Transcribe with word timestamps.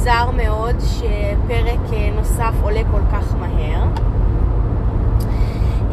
מוזר 0.00 0.30
מאוד 0.30 0.76
שפרק 0.80 1.92
אה, 1.92 2.10
נוסף 2.16 2.54
עולה 2.62 2.80
כל 2.90 3.00
כך 3.12 3.34
מהר. 3.34 3.82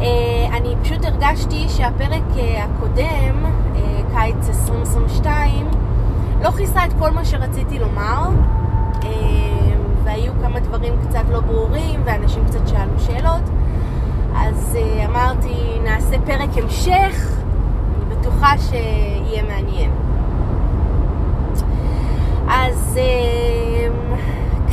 אה, 0.00 0.56
אני 0.56 0.74
פשוט 0.82 1.04
הרגשתי 1.04 1.68
שהפרק 1.68 2.22
אה, 2.38 2.64
הקודם, 2.64 3.44
קיץ 4.14 4.48
2022, 4.48 5.66
לא 6.42 6.50
כיסה 6.50 6.84
את 6.84 6.92
כל 6.98 7.10
מה 7.10 7.24
שרציתי 7.24 7.78
לומר, 7.78 8.28
והיו 10.04 10.32
כמה 10.42 10.60
דברים 10.60 10.94
קצת 11.08 11.24
לא 11.30 11.40
ברורים, 11.40 12.00
ואנשים 12.04 12.44
קצת 12.44 12.68
שאלו 12.68 12.98
שאלות. 12.98 13.42
אז 14.36 14.76
אמרתי, 15.04 15.78
נעשה 15.84 16.16
פרק 16.26 16.50
המשך, 16.62 17.38
אני 17.96 18.14
בטוחה 18.14 18.58
שיהיה 18.58 19.42
מעניין. 19.42 19.90
אז 22.50 22.98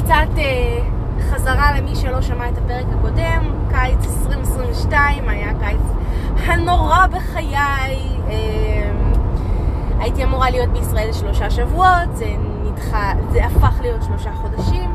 קצת 0.05 0.37
אה, 0.37 0.79
חזרה 1.19 1.77
למי 1.77 1.95
שלא 1.95 2.21
שמע 2.21 2.49
את 2.49 2.57
הפרק 2.57 2.85
הקודם, 2.97 3.53
קיץ 3.69 4.05
2022 4.23 5.29
היה 5.29 5.51
קיץ 5.59 5.81
הנורא 6.45 7.07
בחיי. 7.07 7.55
אה, 7.55 8.91
הייתי 9.99 10.23
אמורה 10.23 10.49
להיות 10.49 10.69
בישראל 10.69 11.13
שלושה 11.13 11.49
שבועות, 11.49 12.09
זה 12.13 12.25
נדחה, 12.63 13.13
זה 13.31 13.45
הפך 13.45 13.81
להיות 13.81 14.03
שלושה 14.03 14.31
חודשים. 14.33 14.91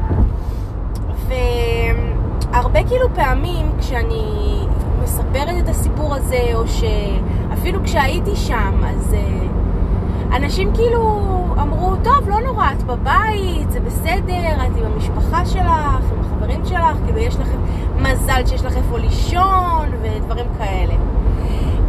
והרבה 1.28 2.84
כאילו 2.88 3.14
פעמים 3.14 3.72
כשאני 3.78 4.60
מספרת 5.02 5.54
את 5.64 5.68
הסיפור 5.68 6.14
הזה, 6.14 6.50
או 6.54 6.62
שאפילו 6.68 7.84
כשהייתי 7.84 8.36
שם, 8.36 8.80
אז 8.84 9.14
אה, 9.14 10.36
אנשים 10.36 10.74
כאילו 10.74 11.30
אמרו, 11.60 11.96
טוב, 12.04 12.28
לא 12.28 12.40
נורא, 12.40 12.72
את 12.72 12.82
בבית, 12.82 13.70
זה 13.70 13.80
בסדר, 13.80 14.66
את 14.66 14.76
עם 14.76 14.84
המשפחה 14.92 15.46
שלך, 15.46 16.02
עם 16.12 16.20
החברים 16.20 16.64
שלך, 16.64 16.96
כאילו 17.04 17.18
יש 17.18 17.36
לכם 17.36 17.58
מזל 17.96 18.46
שיש 18.46 18.64
לך 18.64 18.76
איפה 18.76 18.98
לישון 18.98 19.88
ודברים 20.02 20.46
כאלה. 20.58 20.94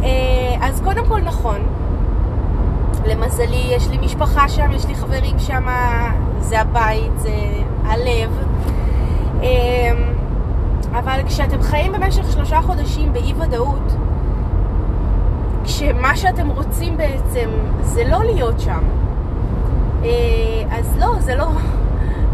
אה, 0.02 0.56
אז 0.60 0.80
קודם 0.80 1.06
כל 1.06 1.20
נכון, 1.20 1.58
למזלי 3.06 3.66
יש 3.70 3.88
לי 3.88 3.98
משפחה 3.98 4.48
שם, 4.48 4.72
יש 4.72 4.86
לי 4.86 4.94
חברים 4.94 5.38
שם, 5.38 5.66
זה 6.40 6.60
הבית, 6.60 7.12
זה 7.16 7.34
הלב. 7.84 8.38
אה, 9.42 9.92
אבל 10.92 11.20
כשאתם 11.26 11.62
חיים 11.62 11.92
במשך 11.92 12.32
שלושה 12.32 12.62
חודשים 12.62 13.12
באי 13.12 13.32
ודאות, 13.34 13.92
כשמה 15.64 16.16
שאתם 16.16 16.48
רוצים 16.48 16.96
בעצם 16.96 17.50
זה 17.82 18.04
לא 18.04 18.24
להיות 18.24 18.60
שם, 18.60 18.82
אז 20.70 20.98
לא, 20.98 21.20
זה 21.20 21.34
לא, 21.34 21.48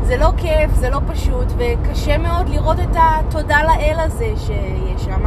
זה 0.03 0.17
לא 0.17 0.29
כיף, 0.37 0.75
זה 0.75 0.91
לא 0.91 1.01
פשוט, 1.07 1.53
וקשה 1.57 2.19
מאוד 2.19 2.49
לראות 2.49 2.81
את 2.81 2.97
התודה 2.97 3.63
לאל 3.63 3.97
הזה 3.99 4.33
שיש 4.37 5.05
שם. 5.05 5.25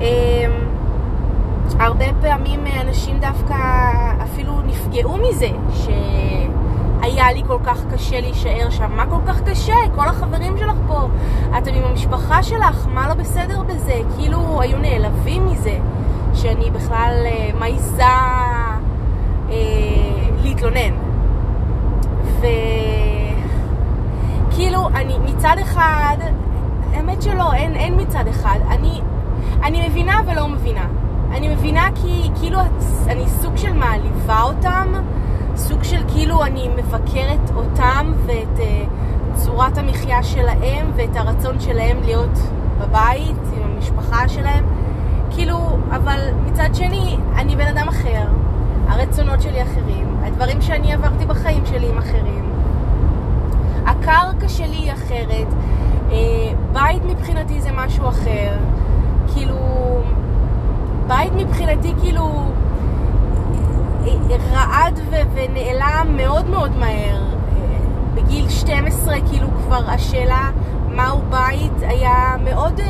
אה, 0.00 0.46
הרבה 1.78 2.04
פעמים 2.20 2.60
אנשים 2.80 3.18
דווקא 3.20 3.54
אפילו 4.22 4.62
נפגעו 4.62 5.16
מזה, 5.16 5.48
שהיה 5.74 7.32
לי 7.32 7.42
כל 7.46 7.58
כך 7.64 7.82
קשה 7.92 8.20
להישאר 8.20 8.70
שם. 8.70 8.92
מה 8.96 9.06
כל 9.06 9.20
כך 9.26 9.40
קשה? 9.42 9.74
כל 9.94 10.08
החברים 10.08 10.58
שלך 10.58 10.76
פה, 10.86 11.08
אתם 11.58 11.74
עם 11.74 11.84
המשפחה 11.84 12.42
שלך, 12.42 12.86
מה 12.94 13.08
לא 13.08 13.14
בסדר 13.14 13.62
בזה? 13.62 14.00
כאילו 14.16 14.60
היו 14.60 14.78
נעלבים 14.78 15.46
מזה, 15.46 15.78
שאני 16.34 16.70
בכלל 16.70 17.22
אה, 17.26 17.50
מעיזה 17.58 18.02
אה, 19.50 19.56
להתלונן. 20.42 21.07
וכאילו, 24.48 24.88
אני 24.88 25.18
מצד 25.18 25.56
אחד, 25.62 26.16
האמת 26.92 27.22
שלא, 27.22 27.52
אין, 27.52 27.74
אין 27.74 28.00
מצד 28.00 28.24
אחד. 28.30 28.58
אני, 28.70 29.00
אני 29.62 29.88
מבינה 29.88 30.20
ולא 30.26 30.48
מבינה. 30.48 30.86
אני 31.30 31.48
מבינה 31.48 31.88
כי 31.94 32.30
כאילו 32.40 32.58
אני 33.06 33.28
סוג 33.28 33.56
של 33.56 33.72
מעליבה 33.72 34.42
אותם, 34.42 34.92
סוג 35.56 35.82
של 35.82 36.02
כאילו 36.08 36.44
אני 36.44 36.68
מבקרת 36.68 37.50
אותם 37.56 38.12
ואת 38.26 38.58
uh, 38.58 38.62
צורת 39.34 39.78
המחיה 39.78 40.22
שלהם 40.22 40.92
ואת 40.96 41.16
הרצון 41.16 41.60
שלהם 41.60 41.96
להיות 42.04 42.38
בבית 42.80 43.36
עם 43.56 43.62
המשפחה 43.62 44.28
שלהם. 44.28 44.64
כאילו, 45.30 45.58
אבל 45.90 46.20
מצד 46.46 46.68
שני, 46.74 47.16
אני 47.36 47.56
בן 47.56 47.66
אדם 47.66 47.88
אחר, 47.88 48.24
הרצונות 48.88 49.42
שלי 49.42 49.62
אחרים, 49.62 50.07
הדברים 50.40 50.62
שאני 50.62 50.92
עברתי 50.92 51.26
בחיים 51.26 51.66
שלי 51.66 51.86
הם 51.86 51.98
אחרים. 51.98 52.50
הקרקע 53.86 54.48
שלי 54.48 54.76
היא 54.76 54.92
אחרת, 54.92 55.46
אה, 56.10 56.16
בית 56.72 57.02
מבחינתי 57.04 57.60
זה 57.60 57.70
משהו 57.74 58.08
אחר. 58.08 58.56
כאילו, 59.34 59.56
בית 61.06 61.32
מבחינתי 61.32 61.92
כאילו 62.00 62.50
רעד 64.52 65.00
ונעלם 65.34 66.06
מאוד 66.16 66.50
מאוד 66.50 66.76
מהר. 66.76 67.22
בגיל 68.14 68.48
12 68.48 69.14
כאילו 69.30 69.48
כבר 69.64 69.82
השאלה 69.86 70.50
מהו 70.90 71.20
בית 71.30 71.82
היה 71.82 72.36
מאוד 72.44 72.80
אה, 72.80 72.86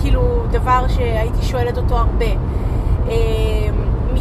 כאילו 0.00 0.22
דבר 0.50 0.84
שהייתי 0.88 1.42
שואלת 1.42 1.78
אותו 1.78 1.96
הרבה. 1.96 2.26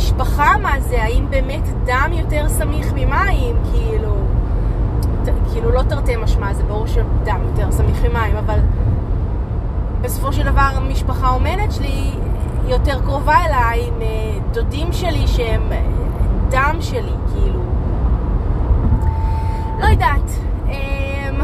אה, 0.02 0.06
משפחה 0.06 0.58
מה 0.58 0.80
זה? 0.80 1.04
האם 1.04 1.26
באמת 1.30 1.68
דם 1.86 2.12
יותר 2.14 2.50
סמיך 2.50 2.94
ממים? 2.94 3.56
כאילו, 3.72 4.16
כאילו 5.52 5.72
לא 5.72 5.82
תרתי 5.82 6.16
משמע, 6.16 6.54
זה 6.54 6.64
ברור 6.64 6.88
שדם 6.88 7.42
יותר 7.46 7.72
סמיך 7.72 8.06
ממים, 8.06 8.36
אבל 8.36 8.60
בסופו 10.02 10.34
של 10.34 10.44
דבר 10.44 10.70
המשפחה 10.76 11.28
האומנת 11.28 11.72
שלי 11.72 12.12
יותר 12.68 13.02
קרובה 13.02 13.46
אליי 13.46 13.88
עם 13.88 14.02
אה, 14.02 14.40
דודים 14.52 14.94
שלי 14.94 15.28
שהם 15.28 15.72
אה, 15.72 15.82
דם 16.50 16.76
שלי, 16.82 17.14
כאילו. 17.34 17.60
לא 19.80 19.86
יודעת. 19.86 20.32
אמ, 20.70 21.42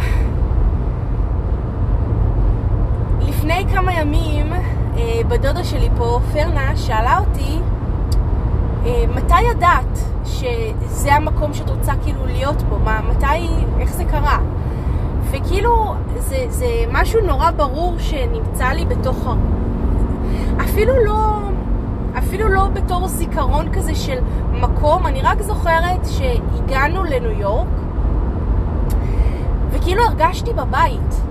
לפני 3.20 3.66
כמה 3.74 3.94
ימים, 3.94 4.54
אה, 4.98 5.22
בדודה 5.28 5.64
שלי 5.64 5.90
פה, 5.98 6.20
פרנה, 6.34 6.76
שאלה 6.76 7.20
אותי 7.20 7.60
מתי 9.38 9.46
ידעת 9.46 10.00
שזה 10.26 11.14
המקום 11.14 11.54
שאת 11.54 11.70
רוצה 11.70 11.94
כאילו 12.04 12.26
להיות 12.26 12.62
בו? 12.62 12.80
מה, 12.80 13.02
מתי, 13.10 13.48
איך 13.80 13.94
זה 13.94 14.04
קרה? 14.04 14.38
וכאילו, 15.32 15.94
זה, 16.18 16.46
זה 16.50 16.68
משהו 16.92 17.22
נורא 17.22 17.52
ברור 17.52 17.96
שנמצא 18.00 18.66
לי 18.66 18.86
בתוך 18.86 19.28
ה... 19.28 19.34
אפילו 20.64 20.94
לא, 21.06 21.38
אפילו 22.18 22.48
לא 22.50 22.68
בתור 22.68 23.08
זיכרון 23.08 23.74
כזה 23.74 23.96
של 23.96 24.18
מקום, 24.54 25.08
אני 25.08 25.22
רק 25.22 25.42
זוכרת 25.42 26.06
שהגענו 26.06 27.04
לניו 27.04 27.32
יורק, 27.32 27.68
וכאילו 29.72 30.04
הרגשתי 30.04 30.54
בבית. 30.54 31.22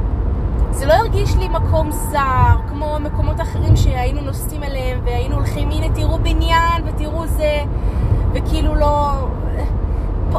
זה 0.76 0.86
לא 0.86 0.92
הרגיש 0.92 1.36
לי 1.36 1.48
מקום 1.48 1.90
זר, 1.90 2.56
כמו 2.68 2.96
מקומות 3.00 3.40
אחרים 3.40 3.76
שהיינו 3.76 4.20
נוסעים 4.20 4.62
אליהם, 4.62 5.00
והיינו 5.04 5.34
הולכים, 5.34 5.70
הנה 5.70 5.94
תראו 5.94 6.18
בניין, 6.18 6.82
ותראו 6.86 7.26
זה, 7.26 7.58
וכאילו 8.32 8.74
לא... 8.74 9.12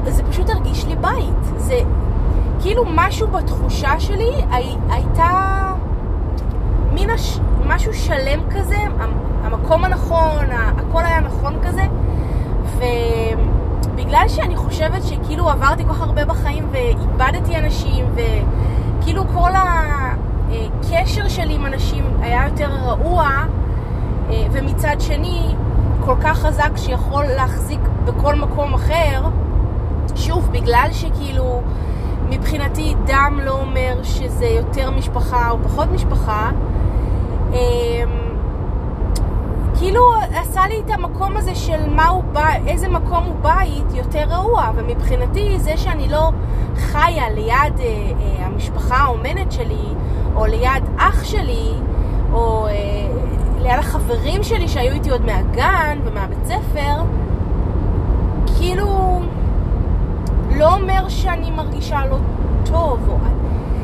זה 0.06 0.24
פשוט 0.24 0.50
הרגיש 0.50 0.86
לי 0.86 0.96
בית. 0.96 1.58
זה 1.58 1.80
כאילו 2.62 2.84
משהו 2.96 3.28
בתחושה 3.28 4.00
שלי 4.00 4.32
הי, 4.52 4.76
הייתה 4.90 5.72
מין 6.94 7.10
הש... 7.10 7.40
משהו 7.66 7.94
שלם 7.94 8.40
כזה, 8.56 8.78
המקום 9.44 9.84
הנכון, 9.86 10.46
הכל 10.52 11.06
היה 11.06 11.20
נכון 11.20 11.54
כזה, 11.64 11.84
ובגלל 12.76 14.28
שאני 14.28 14.56
חושבת 14.56 15.04
שכאילו 15.04 15.50
עברתי 15.50 15.84
כל 15.84 15.94
כך 15.94 16.02
הרבה 16.02 16.26
בחיים 16.26 16.68
ואיבדתי 16.72 17.58
אנשים, 17.58 18.06
וכאילו 18.16 19.24
כל 19.34 19.56
ה... 19.56 20.17
הקשר 20.52 21.28
שלי 21.28 21.54
עם 21.54 21.66
אנשים 21.66 22.06
היה 22.22 22.48
יותר 22.48 22.70
רעוע, 22.72 23.28
אה, 24.30 24.48
ומצד 24.52 24.96
שני, 25.00 25.56
כל 26.06 26.16
כך 26.22 26.38
חזק 26.38 26.72
שיכול 26.76 27.26
להחזיק 27.26 27.80
בכל 28.06 28.36
מקום 28.36 28.74
אחר, 28.74 29.22
שוב, 30.16 30.50
בגלל 30.52 30.88
שכאילו 30.92 31.62
מבחינתי 32.30 32.96
דם 33.06 33.40
לא 33.44 33.52
אומר 33.52 34.04
שזה 34.04 34.46
יותר 34.46 34.92
משפחה 34.92 35.50
או 35.52 35.58
פחות 35.64 35.92
משפחה, 35.92 36.52
אה, 37.54 38.04
כאילו 39.78 40.04
עשה 40.34 40.68
לי 40.68 40.82
את 40.86 40.90
המקום 40.90 41.38
הזה 41.38 41.56
של 41.56 41.90
מהו 41.90 42.22
בית, 42.34 42.68
איזה 42.68 42.90
מקום 42.90 43.24
הוא 43.24 43.36
בית 43.42 43.94
יותר 43.94 44.24
רעוע, 44.30 44.72
ומבחינתי 44.76 45.60
זה 45.60 45.78
שאני 45.78 46.10
לא 46.10 46.32
חיה 46.76 47.30
ליד 47.30 47.80
אה, 47.80 47.86
אה, 47.86 48.46
המשפחה 48.46 48.96
האומנת 48.96 49.52
שלי, 49.52 49.94
או 50.38 50.46
ליד 50.46 50.84
אח 50.98 51.24
שלי, 51.24 51.72
או 52.34 52.68
אה, 52.68 52.74
ליד 53.62 53.80
החברים 53.80 54.44
שלי 54.44 54.68
שהיו 54.68 54.94
איתי 54.94 55.10
עוד 55.10 55.26
מהגן 55.26 56.00
ומהבית 56.04 56.46
ספר, 56.46 57.04
כאילו 58.58 59.20
לא 60.56 60.74
אומר 60.74 61.10
שאני 61.10 61.52
מרגישה 61.52 62.06
לא 62.06 62.18
טוב. 62.66 63.10
או... 63.10 63.18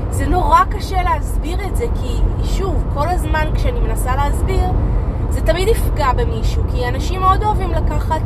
זה 0.09 0.25
נורא 0.25 0.59
קשה 0.69 1.03
להסביר 1.03 1.57
את 1.67 1.75
זה, 1.75 1.85
כי 2.01 2.17
שוב, 2.43 2.83
כל 2.93 3.09
הזמן 3.09 3.47
כשאני 3.55 3.79
מנסה 3.79 4.15
להסביר, 4.15 4.69
זה 5.29 5.41
תמיד 5.41 5.67
יפגע 5.67 6.13
במישהו, 6.13 6.63
כי 6.71 6.87
אנשים 6.87 7.21
מאוד 7.21 7.43
אוהבים 7.43 7.71
לקחת 7.71 8.21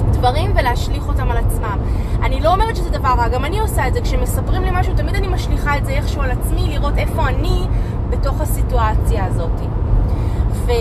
דברים 0.00 0.50
ולהשליך 0.56 1.08
אותם 1.08 1.30
על 1.30 1.36
עצמם. 1.36 1.78
אני 2.22 2.40
לא 2.40 2.52
אומרת 2.52 2.76
שזה 2.76 2.90
דבר 2.90 3.08
רע, 3.08 3.28
גם 3.28 3.44
אני 3.44 3.60
עושה 3.60 3.88
את 3.88 3.94
זה. 3.94 4.00
כשמספרים 4.00 4.62
לי 4.62 4.70
משהו, 4.72 4.94
תמיד 4.96 5.14
אני 5.14 5.28
משליכה 5.28 5.78
את 5.78 5.84
זה 5.86 5.92
איכשהו 5.92 6.22
על 6.22 6.30
עצמי, 6.30 6.68
לראות 6.68 6.98
איפה 6.98 7.28
אני 7.28 7.66
בתוך 8.10 8.40
הסיטואציה 8.40 9.24
הזאת. 9.24 9.60
ו... 10.50 10.72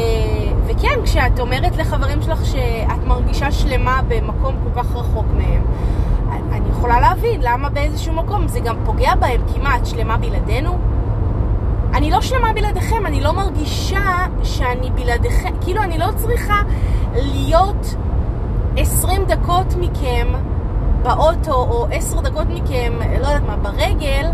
וכן, 0.66 1.00
כשאת 1.04 1.40
אומרת 1.40 1.78
לחברים 1.78 2.22
שלך 2.22 2.46
שאת 2.46 3.08
מרגישה 3.08 3.52
שלמה 3.52 4.02
במקום 4.08 4.56
כל 4.64 4.82
כך 4.82 4.96
רחוק 4.96 5.26
מהם, 5.38 5.62
אני 6.52 6.70
יכולה 6.70 7.00
להבין 7.00 7.42
למה 7.44 7.70
באיזשהו 7.70 8.14
מקום 8.14 8.48
זה 8.48 8.60
גם 8.60 8.76
פוגע 8.86 9.16
בהם, 9.16 9.42
את 9.76 9.86
שלמה 9.86 10.18
בלעדינו? 10.18 10.78
אני 11.94 12.12
לא 12.12 12.22
שלמה 12.22 12.54
בלעדיכם, 12.54 13.06
אני 13.06 13.22
לא 13.22 13.32
מרגישה 13.32 14.26
שאני 14.44 14.92
בלעדיכם, 14.92 15.50
כאילו 15.62 15.84
אני 15.84 15.98
לא 15.98 16.08
צריכה 16.16 16.62
להיות 17.14 17.96
20 18.78 19.26
דקות 19.26 19.76
מכם 19.80 20.28
באוטו, 21.04 21.54
או 21.54 21.88
10 21.92 22.22
דקות 22.22 22.48
מכם, 22.50 22.94
לא 23.22 23.28
יודעת 23.28 23.44
מה, 23.48 23.56
ברגל, 23.58 24.28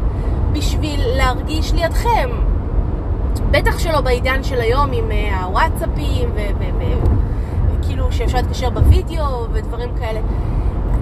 בשביל 0.54 1.02
להרגיש 1.18 1.74
לידכם. 1.74 2.30
בטח 3.52 3.80
שלא 3.80 4.02
בעידן 4.02 4.44
של 4.44 4.62
היום 4.62 4.90
עם 4.94 5.06
uh, 5.12 5.44
הוואטסאפים, 5.44 6.30
וכאילו 7.72 8.12
שאפשר 8.12 8.38
להתקשר 8.38 8.70
בווידאו 8.70 9.46
ודברים 9.52 9.90
כאלה. 10.00 10.20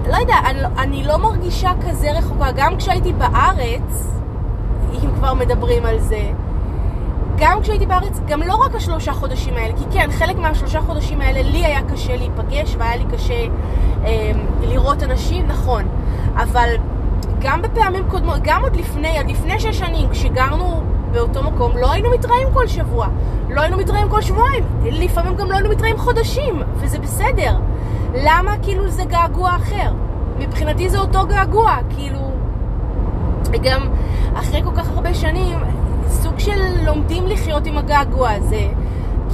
לא 0.08 0.16
יודע, 0.16 0.36
אני, 0.46 0.60
אני 0.78 1.04
לא 1.04 1.16
מרגישה 1.16 1.70
כזה 1.88 2.12
רחוקה. 2.12 2.46
גם 2.56 2.76
כשהייתי 2.76 3.12
בארץ, 3.12 4.18
אם 4.92 5.10
כבר 5.18 5.34
מדברים 5.34 5.86
על 5.86 5.98
זה, 5.98 6.30
גם 7.40 7.62
כשהייתי 7.62 7.86
בארץ, 7.86 8.20
גם 8.26 8.42
לא 8.42 8.54
רק 8.54 8.74
השלושה 8.74 9.12
חודשים 9.12 9.54
האלה, 9.56 9.76
כי 9.76 9.84
כן, 9.92 10.10
חלק 10.10 10.36
מהשלושה 10.36 10.80
חודשים 10.80 11.20
האלה 11.20 11.42
לי 11.42 11.64
היה 11.64 11.80
קשה 11.92 12.16
להיפגש 12.16 12.76
והיה 12.78 12.96
לי 12.96 13.04
קשה 13.12 13.44
אה, 14.04 14.30
לראות 14.62 15.02
אנשים, 15.02 15.46
נכון, 15.46 15.84
אבל 16.36 16.74
גם 17.40 17.62
בפעמים 17.62 18.04
קודמות, 18.08 18.38
גם 18.42 18.62
עוד 18.62 18.76
לפני, 18.76 19.18
עד 19.18 19.30
לפני 19.30 19.60
שש 19.60 19.78
שנים, 19.78 20.08
כשגרנו 20.10 20.82
באותו 21.12 21.42
מקום, 21.42 21.76
לא 21.76 21.92
היינו 21.92 22.10
מתראים 22.10 22.48
כל 22.52 22.66
שבוע, 22.66 23.06
לא 23.50 23.60
היינו 23.60 23.76
מתראים 23.76 24.08
כל 24.08 24.22
שבועיים, 24.22 24.64
לפעמים 24.82 25.36
גם 25.36 25.50
לא 25.50 25.54
היינו 25.54 25.70
מתראים 25.70 25.98
חודשים, 25.98 26.62
וזה 26.76 26.98
בסדר. 26.98 27.56
למה 28.14 28.54
כאילו 28.62 28.90
זה 28.90 29.04
געגוע 29.04 29.56
אחר? 29.56 29.92
מבחינתי 30.38 30.88
זה 30.88 30.98
אותו 30.98 31.26
געגוע, 31.26 31.76
כאילו... 31.96 32.30
גם 33.62 33.88
אחרי 34.34 34.62
כל 34.62 34.70
כך 34.76 34.88
הרבה 34.88 35.14
שנים, 35.14 35.58
סוג 36.30 36.38
של 36.38 36.84
לומדים 36.86 37.26
לחיות 37.26 37.66
עם 37.66 37.78
הגעגוע 37.78 38.30
הזה, 38.30 38.68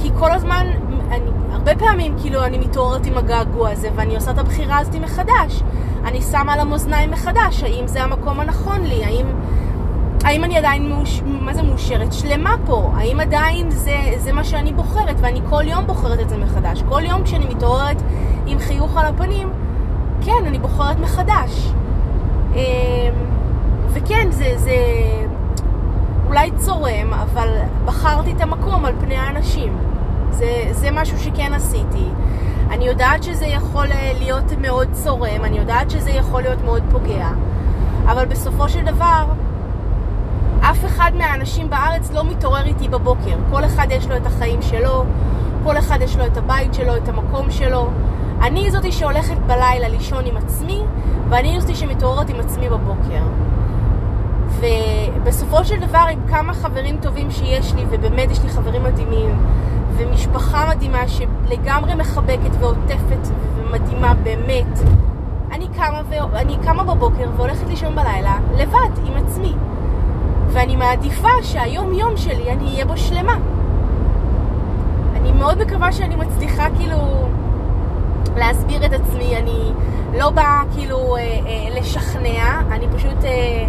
כי 0.01 0.09
כל 0.19 0.31
הזמן, 0.31 0.65
אני, 1.11 1.29
הרבה 1.51 1.75
פעמים 1.75 2.15
כאילו 2.21 2.43
אני 2.43 2.57
מתעוררת 2.57 3.05
עם 3.05 3.17
הגעגוע 3.17 3.69
הזה 3.69 3.89
ואני 3.95 4.15
עושה 4.15 4.31
את 4.31 4.37
הבחירה 4.37 4.77
הזאת 4.77 4.95
מחדש. 4.95 5.63
אני 6.05 6.21
שמה 6.21 6.53
על 6.53 6.59
המאזניים 6.59 7.11
מחדש, 7.11 7.63
האם 7.63 7.87
זה 7.87 8.03
המקום 8.03 8.39
הנכון 8.39 8.81
לי, 8.81 9.05
האם, 9.05 9.25
האם 10.23 10.43
אני 10.43 10.57
עדיין, 10.57 10.89
מאוש, 10.89 11.21
מה 11.25 11.53
זה 11.53 11.63
מאושרת? 11.63 12.13
שלמה 12.13 12.55
פה, 12.65 12.91
האם 12.95 13.19
עדיין 13.19 13.71
זה, 13.71 13.97
זה 14.17 14.33
מה 14.33 14.43
שאני 14.43 14.73
בוחרת 14.73 15.15
ואני 15.19 15.39
כל 15.49 15.63
יום 15.67 15.87
בוחרת 15.87 16.19
את 16.19 16.29
זה 16.29 16.37
מחדש. 16.37 16.83
כל 16.89 17.01
יום 17.05 17.23
כשאני 17.23 17.45
מתעוררת 17.45 18.01
עם 18.45 18.59
חיוך 18.59 18.97
על 18.97 19.05
הפנים, 19.05 19.49
כן, 20.25 20.45
אני 20.45 20.59
בוחרת 20.59 20.99
מחדש. 20.99 21.71
אמ, 22.55 22.59
וכן, 23.93 24.27
זה, 24.31 24.53
זה 24.55 24.75
אולי 26.27 26.51
צורם, 26.51 27.13
אבל 27.13 27.49
בחרתי 27.85 28.31
את 28.31 28.41
המקום 28.41 28.85
על 28.85 28.93
פני 28.99 29.15
האנשים. 29.15 29.77
זה, 30.31 30.67
זה 30.71 30.91
משהו 30.91 31.19
שכן 31.19 31.53
עשיתי. 31.53 32.05
אני 32.69 32.85
יודעת 32.85 33.23
שזה 33.23 33.45
יכול 33.45 33.91
אה, 33.91 34.11
להיות 34.19 34.51
מאוד 34.61 34.87
צורם, 34.91 35.43
אני 35.43 35.57
יודעת 35.57 35.89
שזה 35.91 36.11
יכול 36.11 36.41
להיות 36.41 36.63
מאוד 36.65 36.83
פוגע, 36.91 37.27
אבל 38.05 38.25
בסופו 38.25 38.69
של 38.69 38.85
דבר, 38.85 39.25
אף 40.61 40.85
אחד 40.85 41.11
מהאנשים 41.17 41.69
בארץ 41.69 42.11
לא 42.11 42.23
מתעורר 42.23 42.65
איתי 42.65 42.87
בבוקר. 42.87 43.35
כל 43.51 43.65
אחד 43.65 43.87
יש 43.89 44.07
לו 44.07 44.17
את 44.17 44.25
החיים 44.25 44.61
שלו, 44.61 45.05
כל 45.63 45.77
אחד 45.77 45.99
יש 46.01 46.17
לו 46.17 46.25
את 46.25 46.37
הבית 46.37 46.73
שלו, 46.73 46.95
את 46.95 47.09
המקום 47.09 47.51
שלו. 47.51 47.89
אני 48.41 48.71
זאתי 48.71 48.91
שהולכת 48.91 49.37
בלילה 49.47 49.87
לישון 49.87 50.25
עם 50.25 50.37
עצמי, 50.37 50.83
ואני 51.29 51.61
זאתי 51.61 51.75
שמתעוררת 51.75 52.29
עם 52.29 52.39
עצמי 52.39 52.69
בבוקר. 52.69 53.23
ובסופו 54.59 55.65
של 55.65 55.79
דבר 55.79 56.05
עם 56.11 56.19
כמה 56.29 56.53
חברים 56.53 56.97
טובים 57.01 57.31
שיש 57.31 57.73
לי, 57.73 57.85
ובאמת 57.89 58.31
יש 58.31 58.43
לי 58.43 58.49
חברים 58.49 58.83
מדהימים, 58.83 59.37
ומשפחה 59.97 60.69
מדהימה 60.69 61.03
שלגמרי 61.07 61.95
מחבקת 61.95 62.51
ועוטפת 62.59 63.27
ומדהימה 63.55 64.13
באמת, 64.13 64.79
אני 65.51 65.67
קמה, 65.75 66.01
ו... 66.09 66.13
אני 66.35 66.57
קמה 66.63 66.83
בבוקר 66.83 67.29
והולכת 67.35 67.67
לישון 67.67 67.95
בלילה 67.95 68.37
לבד, 68.57 69.05
עם 69.05 69.13
עצמי. 69.25 69.53
ואני 70.47 70.75
מעדיפה 70.75 71.43
שהיום 71.43 71.93
יום 71.93 72.17
שלי 72.17 72.51
אני 72.51 72.65
אהיה 72.73 72.85
בו 72.85 72.97
שלמה. 72.97 73.37
אני 75.15 75.31
מאוד 75.31 75.61
מקווה 75.61 75.91
שאני 75.91 76.15
מצליחה 76.15 76.67
כאילו 76.77 77.27
להסביר 78.37 78.85
את 78.85 78.93
עצמי, 78.93 79.37
אני 79.37 79.71
לא 80.17 80.29
באה 80.29 80.63
כאילו 80.75 81.15
אה, 81.15 81.21
אה, 81.21 81.79
לשכנע, 81.79 82.61
אני 82.71 82.87
פשוט... 82.95 83.23
אה, 83.23 83.67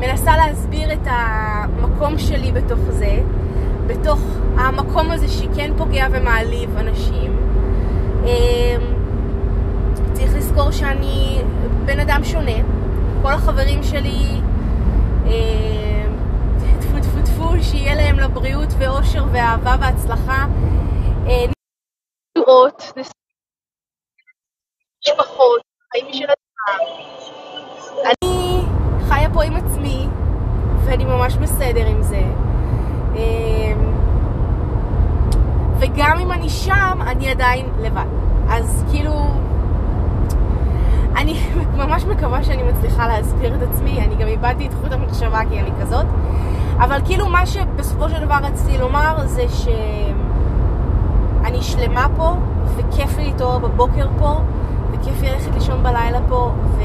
מנסה 0.00 0.36
להסביר 0.36 0.92
את 0.92 1.06
המקום 1.06 2.18
שלי 2.18 2.52
בתוך 2.52 2.78
זה, 2.78 3.22
בתוך 3.86 4.18
המקום 4.58 5.10
הזה 5.10 5.28
שכן 5.28 5.72
פוגע 5.78 6.06
ומעליב 6.10 6.76
אנשים. 6.76 7.36
אמ, 8.24 8.80
צריך 10.12 10.34
לזכור 10.36 10.70
שאני 10.70 11.42
בן 11.84 12.00
אדם 12.00 12.24
שונה. 12.24 12.56
כל 13.22 13.32
החברים 13.32 13.82
שלי, 13.82 14.40
אמ, 15.26 16.16
טפו 16.80 17.00
טפו 17.02 17.22
טפו, 17.24 17.62
שיהיה 17.62 17.94
להם 17.94 18.18
לבריאות 18.18 18.68
ואושר 18.78 19.24
ואהבה 19.32 19.76
והצלחה. 19.80 20.46
אה, 21.26 21.44
לראות, 22.38 22.82
משפחות, 25.06 25.60
חיים 25.92 26.12
של 26.12 26.24
עצמם. 26.24 26.78
אני 28.04 28.39
חיה 29.10 29.30
פה 29.30 29.42
עם 29.42 29.56
עצמי, 29.56 30.08
ואני 30.84 31.04
ממש 31.04 31.36
בסדר 31.36 31.86
עם 31.86 32.02
זה. 32.02 32.22
אמ, 33.14 33.20
וגם 35.78 36.18
אם 36.18 36.32
אני 36.32 36.48
שם, 36.48 36.98
אני 37.06 37.28
עדיין 37.28 37.66
לבד. 37.80 38.04
אז 38.50 38.84
כאילו, 38.90 39.12
אני 41.16 41.40
ממש 41.80 42.04
מקווה 42.04 42.44
שאני 42.44 42.62
מצליחה 42.62 43.08
להסביר 43.08 43.54
את 43.54 43.62
עצמי, 43.62 44.00
אני 44.00 44.14
גם 44.16 44.26
איבדתי 44.26 44.66
את 44.66 44.74
חוט 44.74 44.92
המחשבה 44.92 45.40
כי 45.50 45.60
אני 45.60 45.70
כזאת, 45.80 46.06
אבל 46.78 47.00
כאילו 47.04 47.28
מה 47.28 47.46
שבסופו 47.46 48.08
של 48.08 48.24
דבר 48.24 48.38
רציתי 48.42 48.78
לומר 48.78 49.26
זה 49.26 49.44
שאני 51.42 51.62
שלמה 51.62 52.06
פה, 52.16 52.34
וכיף 52.76 53.18
לי 53.18 53.24
להתעורר 53.24 53.58
בבוקר 53.58 54.08
פה, 54.18 54.40
וכיף 54.92 55.22
לי 55.22 55.30
ללכת 55.30 55.54
לישון 55.54 55.82
בלילה 55.82 56.18
פה, 56.28 56.52
ו... 56.76 56.82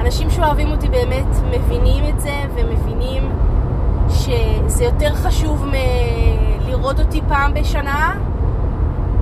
אנשים 0.00 0.30
שאוהבים 0.30 0.70
אותי 0.70 0.88
באמת 0.88 1.26
מבינים 1.50 2.04
את 2.08 2.20
זה 2.20 2.42
ומבינים 2.54 3.32
שזה 4.08 4.84
יותר 4.84 5.14
חשוב 5.14 5.66
מלראות 5.66 7.00
אותי 7.00 7.20
פעם 7.28 7.54
בשנה, 7.54 8.14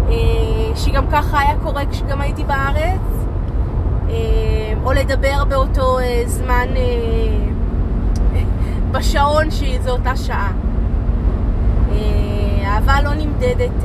אה, 0.08 0.14
שגם 0.76 1.06
ככה 1.12 1.40
היה 1.40 1.58
קורה 1.62 1.86
כשגם 1.86 2.20
הייתי 2.20 2.44
בארץ, 2.44 3.00
אה, 4.10 4.14
או 4.84 4.92
לדבר 4.92 5.44
באותו 5.48 5.98
אה, 5.98 6.22
זמן 6.26 6.68
בשעון 8.92 9.50
שזו 9.50 9.90
אותה 9.90 10.16
שעה. 10.16 10.52
אהבה 12.64 13.02
לא 13.02 13.14
נמדדת 13.14 13.84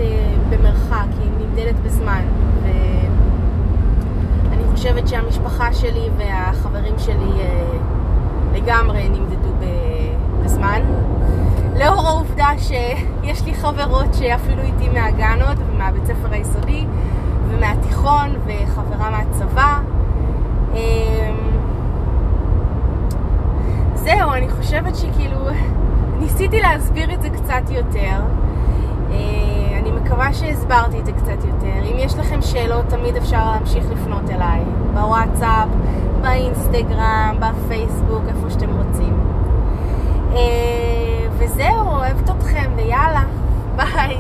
במרחק, 0.50 1.08
היא 1.22 1.32
נמדדת 1.40 1.76
בזמן. 1.86 2.43
חושבת 4.76 5.08
שהמשפחה 5.08 5.74
שלי 5.74 6.10
והחברים 6.18 7.00
שלי 7.00 7.32
אה, 7.40 7.78
לגמרי 8.54 9.10
נמדדו 9.10 9.50
בזמן. 10.44 10.82
לאור 11.76 12.08
העובדה 12.08 12.50
שיש 12.58 13.46
לי 13.46 13.54
חברות 13.54 14.14
שאפילו 14.14 14.62
איתי 14.62 14.90
מהגן 14.90 15.40
עוד, 15.48 15.58
ומהבית 15.68 16.06
ספר 16.06 16.32
היסודי, 16.32 16.86
ומהתיכון, 17.50 18.30
וחברה 18.46 19.10
מהצבא. 19.10 19.80
אמ, 20.74 20.80
זהו, 23.96 24.32
אני 24.34 24.50
חושבת 24.50 24.96
שכאילו 24.96 25.38
ניסיתי 26.20 26.62
להסביר 26.62 27.14
את 27.14 27.22
זה 27.22 27.30
קצת 27.30 27.70
יותר. 27.70 28.22
מקווה 30.04 30.34
שהסברתי 30.34 31.00
את 31.00 31.06
זה 31.06 31.12
קצת 31.12 31.46
יותר. 31.48 31.92
אם 31.92 31.96
יש 31.98 32.16
לכם 32.16 32.42
שאלות, 32.42 32.86
תמיד 32.90 33.16
אפשר 33.16 33.52
להמשיך 33.52 33.86
לפנות 33.92 34.30
אליי. 34.30 34.62
בוואטסאפ, 34.94 35.68
באינסטגרם, 36.22 37.38
בפייסבוק, 37.40 38.24
איפה 38.28 38.50
שאתם 38.50 38.70
רוצים. 38.78 39.20
אה, 40.34 41.28
וזהו, 41.38 41.88
אוהבת 41.88 42.30
אתכם, 42.30 42.72
ויאללה, 42.76 43.24
ביי. 43.76 44.18